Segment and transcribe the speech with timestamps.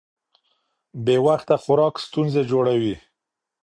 [1.05, 2.95] بې وخته خوراک ستونزې جوړوي.